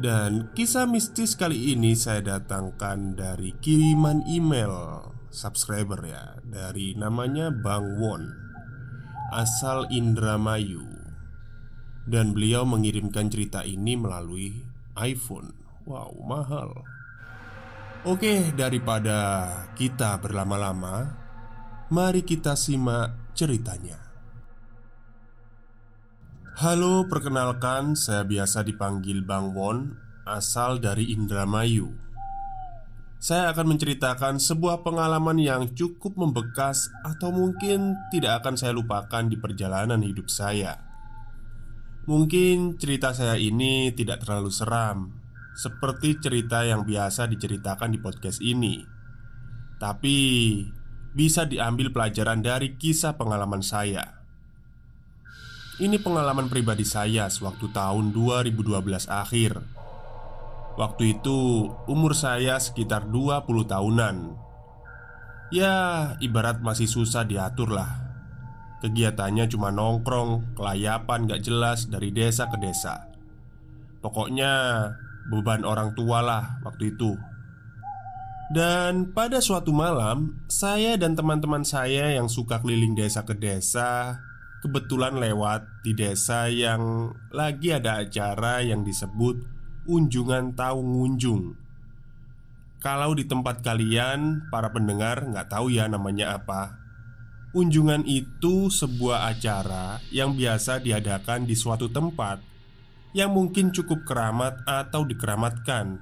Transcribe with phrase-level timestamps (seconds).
[0.00, 8.00] dan kisah mistis kali ini saya datangkan dari kiriman email subscriber ya Dari namanya Bang
[8.00, 8.28] Won
[9.32, 10.84] Asal Indramayu.
[12.04, 14.52] Dan beliau mengirimkan cerita ini melalui
[15.00, 15.56] iPhone.
[15.88, 16.84] Wow mahal.
[18.02, 21.14] Oke daripada kita berlama-lama
[21.92, 24.11] Mari kita simak ceritanya
[26.52, 29.96] Halo, perkenalkan saya biasa dipanggil Bang Won
[30.28, 31.96] Asal dari Indramayu.
[33.16, 39.40] Saya akan menceritakan sebuah pengalaman yang cukup membekas Atau mungkin tidak akan saya lupakan di
[39.40, 40.76] perjalanan hidup saya.
[42.04, 45.08] Mungkin cerita saya ini tidak terlalu seram
[45.56, 48.84] Seperti cerita yang biasa diceritakan di podcast ini.
[49.80, 50.18] Tapi
[51.16, 54.21] bisa diambil pelajaran dari kisah pengalaman saya
[55.80, 59.62] ini pengalaman pribadi saya sewaktu tahun 2012 akhir.
[60.76, 64.16] Waktu itu umur saya sekitar 20 tahunan.
[65.52, 65.76] Ya
[66.24, 68.02] ibarat masih susah diatur lah
[68.82, 73.06] Kegiatannya cuma nongkrong, kelayapan gak jelas dari desa ke desa.
[74.02, 74.50] Pokoknya
[75.30, 77.14] beban orang tua lah waktu itu.
[78.50, 84.18] Dan pada suatu malam, saya dan teman-teman saya yang suka keliling desa ke desa
[84.62, 89.42] kebetulan lewat di desa yang lagi ada acara yang disebut
[89.90, 91.58] Unjungan Tahu Ngunjung.
[92.78, 96.78] Kalau di tempat kalian, para pendengar nggak tahu ya namanya apa.
[97.58, 102.38] Unjungan itu sebuah acara yang biasa diadakan di suatu tempat
[103.12, 105.98] yang mungkin cukup keramat atau dikeramatkan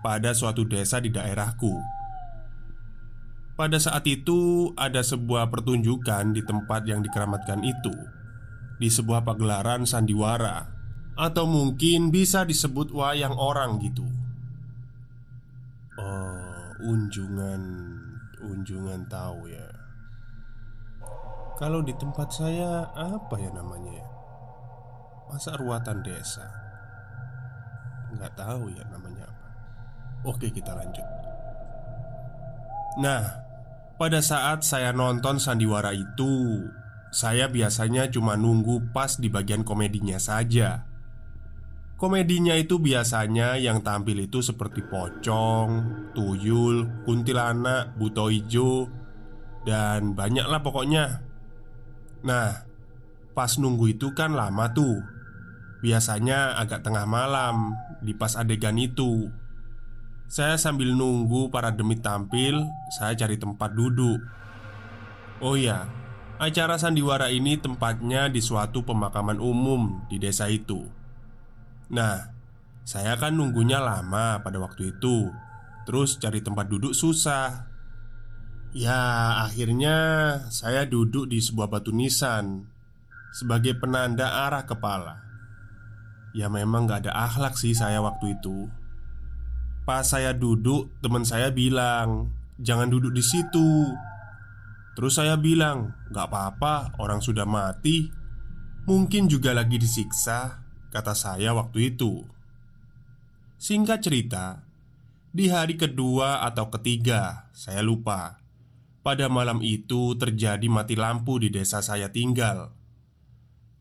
[0.00, 1.97] pada suatu desa di daerahku.
[3.58, 7.90] Pada saat itu, ada sebuah pertunjukan di tempat yang dikeramatkan itu,
[8.78, 10.70] di sebuah pagelaran sandiwara,
[11.18, 14.06] atau mungkin bisa disebut wayang orang gitu.
[15.98, 17.62] Oh, unjungan,
[18.46, 19.66] unjungan tahu ya.
[21.58, 24.08] Kalau di tempat saya, apa ya namanya ya?
[25.34, 26.46] Masa ruatan desa?
[28.14, 29.48] Nggak tahu ya namanya apa.
[30.30, 31.02] Oke, kita lanjut.
[33.02, 33.47] Nah,
[33.98, 36.64] pada saat saya nonton sandiwara itu,
[37.10, 40.86] saya biasanya cuma nunggu pas di bagian komedinya saja.
[41.98, 45.70] Komedinya itu biasanya yang tampil itu seperti pocong,
[46.14, 48.86] tuyul, kuntilanak, buto ijo,
[49.66, 51.26] dan banyaklah pokoknya.
[52.22, 52.54] Nah,
[53.34, 55.02] pas nunggu itu kan lama tuh.
[55.82, 59.26] Biasanya agak tengah malam di pas adegan itu.
[60.28, 62.60] Saya sambil nunggu para demit tampil,
[62.92, 64.20] saya cari tempat duduk.
[65.40, 65.88] Oh iya,
[66.36, 70.84] acara sandiwara ini tempatnya di suatu pemakaman umum di desa itu.
[71.88, 72.28] Nah,
[72.84, 75.32] saya kan nunggunya lama pada waktu itu.
[75.88, 77.64] Terus cari tempat duduk susah.
[78.76, 79.00] Ya,
[79.48, 79.96] akhirnya
[80.52, 82.68] saya duduk di sebuah batu nisan
[83.32, 85.24] sebagai penanda arah kepala.
[86.36, 88.68] Ya memang gak ada akhlak sih saya waktu itu
[89.88, 92.28] Pas saya duduk, teman saya bilang,
[92.60, 93.88] "Jangan duduk di situ."
[94.92, 98.12] Terus saya bilang, "Gak apa-apa, orang sudah mati.
[98.84, 100.60] Mungkin juga lagi disiksa,"
[100.92, 102.20] kata saya waktu itu.
[103.56, 104.60] Singkat cerita,
[105.32, 108.44] di hari kedua atau ketiga, saya lupa.
[109.00, 112.76] Pada malam itu terjadi mati lampu di desa saya tinggal.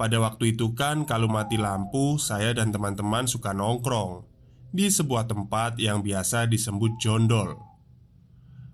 [0.00, 4.29] Pada waktu itu kan kalau mati lampu, saya dan teman-teman suka nongkrong
[4.70, 7.58] di sebuah tempat yang biasa disebut jondol.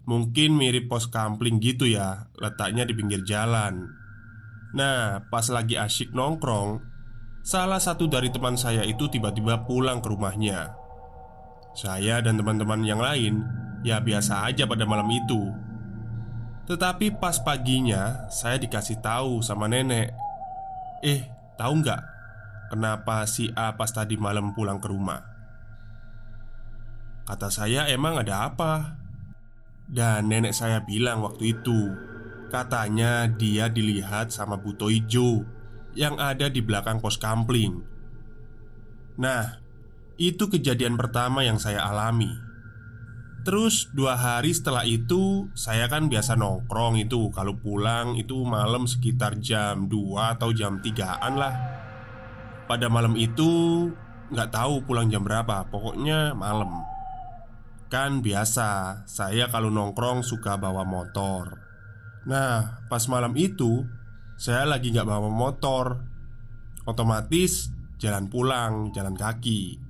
[0.06, 3.90] Mungkin mirip pos kampling gitu ya, letaknya di pinggir jalan.
[4.76, 6.78] Nah, pas lagi asyik nongkrong,
[7.42, 10.78] salah satu dari teman saya itu tiba-tiba pulang ke rumahnya.
[11.74, 13.42] Saya dan teman-teman yang lain
[13.82, 15.52] ya biasa aja pada malam itu.
[16.66, 20.10] Tetapi pas paginya, saya dikasih tahu sama nenek,
[21.02, 22.02] "Eh, tahu nggak
[22.74, 25.35] kenapa si A pas tadi malam pulang ke rumah?"
[27.26, 29.02] Kata saya, "Emang ada apa?"
[29.86, 31.94] Dan nenek saya bilang waktu itu
[32.50, 35.46] Katanya dia dilihat sama Buto Ijo
[35.94, 37.82] Yang ada di belakang pos kampling.
[39.16, 39.64] Nah,
[40.20, 42.28] itu kejadian pertama yang saya alami.
[43.48, 47.32] Terus dua hari setelah itu Saya kan biasa nongkrong itu.
[47.32, 51.54] Kalau pulang itu malam sekitar jam 2 atau jam 3an lah.
[52.68, 53.88] Pada malam itu
[54.34, 55.64] nggak tahu pulang jam berapa.
[55.72, 56.95] Pokoknya malam
[57.86, 61.62] Kan biasa, saya kalau nongkrong suka bawa motor.
[62.26, 63.86] Nah, pas malam itu
[64.36, 66.02] Saya lagi gak bawa motor.
[66.84, 69.80] Otomatis jalan pulang, jalan kaki.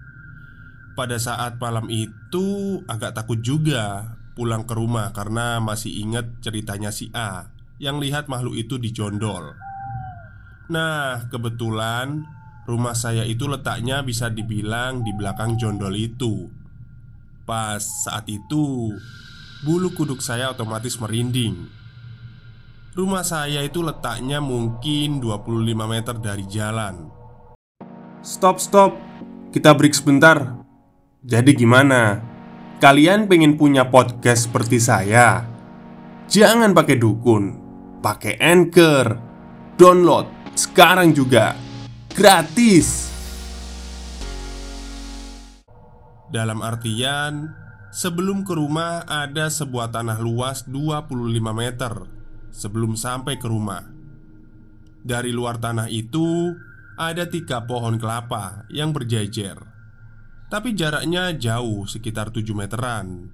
[0.94, 7.12] Pada saat malam itu agak takut juga Pulang ke rumah karena masih ingat ceritanya si
[7.12, 9.52] A Yang lihat makhluk itu di jondol
[10.72, 12.25] Nah, kebetulan
[12.64, 16.48] rumah saya itu letaknya bisa dibilang di belakang jondol itu
[17.46, 18.90] Pas saat itu,
[19.62, 21.70] bulu kuduk saya otomatis merinding.
[22.98, 25.46] Rumah saya itu letaknya mungkin 25
[25.87, 27.06] meter dari jalan.
[28.19, 28.98] Stop, stop.
[29.54, 30.58] Kita break sebentar.
[31.22, 32.19] Jadi gimana?
[32.82, 35.46] Kalian pengen punya podcast seperti saya?
[36.26, 37.54] Jangan pakai dukun,
[38.02, 39.06] pakai Anchor.
[39.78, 40.26] Download
[40.58, 41.54] sekarang juga.
[42.10, 43.06] Gratis.
[46.26, 47.55] Dalam artian,
[47.94, 51.06] sebelum ke rumah ada sebuah tanah luas 25
[51.55, 52.17] meter
[52.56, 53.84] sebelum sampai ke rumah.
[55.06, 56.56] Dari luar tanah itu
[56.96, 59.61] ada tiga pohon kelapa yang berjejer,
[60.49, 63.31] tapi jaraknya jauh sekitar 7 meteran.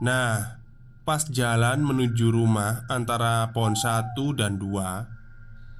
[0.00, 0.62] Nah,
[1.04, 5.13] pas jalan menuju rumah antara pohon satu dan dua,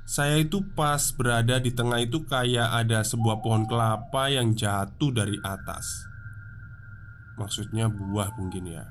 [0.05, 5.41] saya itu pas berada di tengah itu kayak ada sebuah pohon kelapa yang jatuh dari
[5.41, 6.05] atas.
[7.41, 8.85] Maksudnya buah mungkin ya.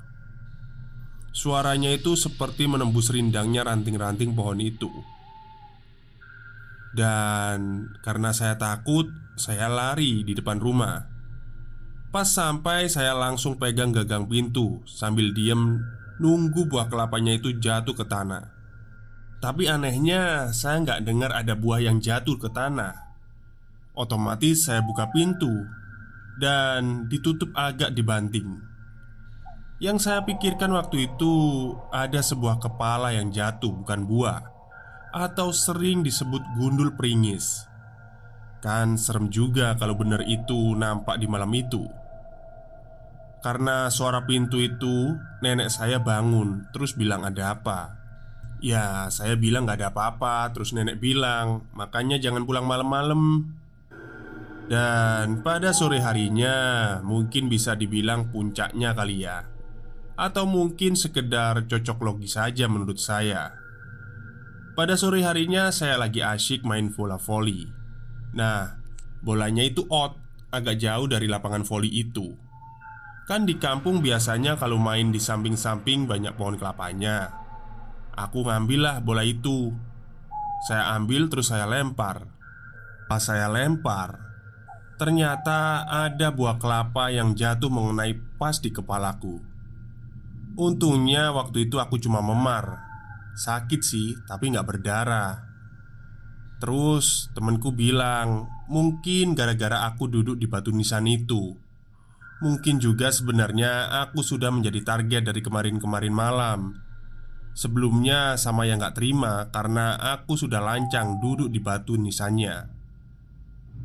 [1.34, 4.90] Suaranya itu seperti menembus rindangnya ranting-ranting pohon itu.
[6.94, 11.10] Dan karena saya takut, saya lari di depan rumah.
[12.14, 15.82] Pas sampai saya langsung pegang gagang pintu Sambil diem
[16.22, 18.63] nunggu buah kelapanya itu jatuh ke tanah
[19.44, 22.96] tapi anehnya, saya nggak dengar ada buah yang jatuh ke tanah.
[23.92, 25.52] Otomatis saya buka pintu
[26.40, 28.64] dan ditutup agak dibanting.
[29.84, 31.36] Yang saya pikirkan waktu itu
[31.92, 34.48] ada sebuah kepala yang jatuh, bukan buah,
[35.12, 37.68] atau sering disebut gundul peringis.
[38.64, 41.84] Kan serem juga kalau benar itu nampak di malam itu.
[43.44, 48.03] Karena suara pintu itu, nenek saya bangun terus bilang ada apa.
[48.64, 50.48] Ya, saya bilang gak ada apa-apa.
[50.56, 53.52] Terus nenek bilang, makanya jangan pulang malam-malam.
[54.72, 56.56] Dan pada sore harinya,
[57.04, 59.44] mungkin bisa dibilang puncaknya kali ya,
[60.16, 63.60] atau mungkin sekedar cocok logis saja menurut saya.
[64.80, 67.68] Pada sore harinya, saya lagi asyik main bola voli.
[68.40, 68.80] Nah,
[69.20, 70.16] bolanya itu out,
[70.56, 72.32] agak jauh dari lapangan voli itu.
[73.28, 77.43] Kan di kampung biasanya kalau main di samping-samping banyak pohon kelapanya.
[78.14, 79.74] Aku ngambillah bola itu.
[80.70, 82.30] Saya ambil terus saya lempar.
[83.10, 84.34] Pas saya lempar
[84.94, 89.42] Ternyata ada buah kelapa yang jatuh mengenai pas di kepalaku.
[90.54, 92.80] Untungnya waktu itu aku cuma memar.
[93.34, 95.44] Sakit sih, tapi nggak berdarah.
[96.62, 101.52] Terus temenku bilang Mungkin gara-gara aku duduk di batu nisan itu.
[102.40, 106.80] Mungkin juga sebenarnya aku sudah menjadi target dari kemarin-kemarin malam
[107.54, 112.70] Sebelumnya sama yang gak terima karena aku sudah lancang duduk di batu nisannya.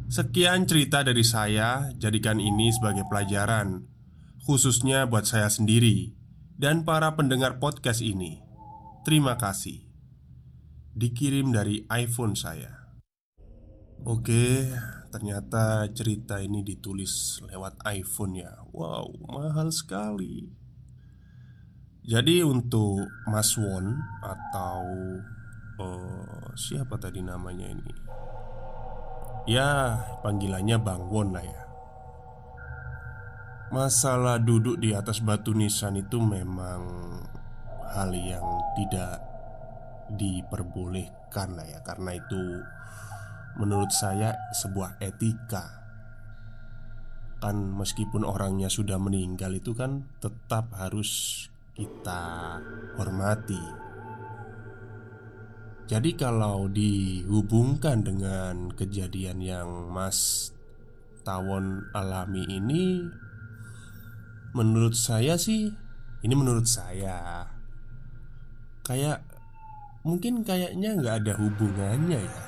[0.09, 3.85] Sekian cerita dari saya, jadikan ini sebagai pelajaran
[4.49, 6.17] Khususnya buat saya sendiri
[6.57, 8.41] Dan para pendengar podcast ini.
[9.05, 9.85] Terima kasih.
[10.97, 12.97] Dikirim dari iPhone saya.
[14.09, 14.73] Oke,
[15.13, 18.65] ternyata cerita ini ditulis lewat iPhone ya.
[18.73, 20.49] Wow, mahal sekali
[22.09, 24.81] Jadi untuk Mas Won atau
[25.77, 27.95] eh, Siapa tadi namanya ini?
[29.47, 31.63] Ya, panggilannya Bang Won lah ya.
[33.71, 36.83] Masalah duduk di atas batu nisan itu memang
[37.95, 38.43] hal yang
[38.75, 39.23] tidak
[40.19, 41.79] diperbolehkan lah ya.
[41.87, 42.43] Karena itu
[43.61, 45.63] menurut saya sebuah etika.
[47.39, 51.47] Kan meskipun orangnya sudah meninggal itu kan tetap harus
[51.79, 52.59] kita
[52.99, 53.63] hormati.
[55.89, 60.53] Jadi kalau dihubungkan dengan kejadian yang Mas
[61.25, 63.09] Tawon alami ini
[64.53, 65.73] Menurut saya sih
[66.21, 67.49] Ini menurut saya
[68.85, 69.25] Kayak
[70.05, 72.45] Mungkin kayaknya nggak ada hubungannya ya.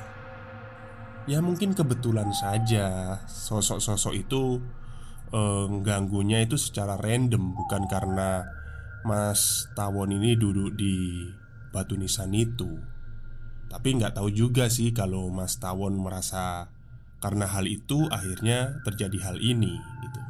[1.24, 4.60] Ya mungkin kebetulan saja Sosok-sosok itu
[5.32, 8.59] eh, Ganggunya itu secara random Bukan karena
[9.00, 11.24] Mas Tawon ini duduk di
[11.72, 12.68] Batu Nisan itu.
[13.70, 16.68] Tapi nggak tahu juga sih Kalau Mas Tawon merasa
[17.20, 20.20] Karena hal itu akhirnya terjadi hal ini gitu.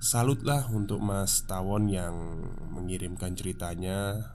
[0.00, 2.16] Salutlah untuk Mas Tawon yang
[2.72, 4.32] mengirimkan ceritanya.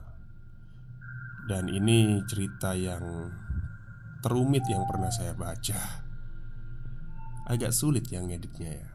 [1.46, 3.02] Dan ini cerita yang
[4.22, 6.06] terumit yang pernah saya baca.
[7.50, 8.90] Agak sulit yang ngeditnya ya.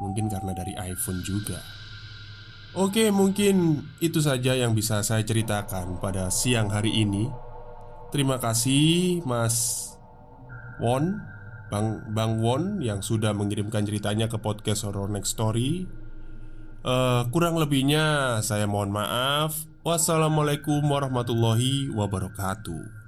[0.00, 1.60] Mungkin karena dari iPhone juga
[2.78, 7.26] Oke mungkin itu saja yang bisa saya ceritakan pada siang hari ini
[8.10, 9.86] Terima kasih Mas
[10.82, 11.22] Won
[11.70, 15.86] Bang Bang Won yang sudah mengirimkan ceritanya ke podcast Horror Next Story.
[16.82, 19.70] Eh, kurang lebihnya saya mohon maaf.
[19.86, 22.99] Wassalamualaikum warahmatullahi wabarakatuh.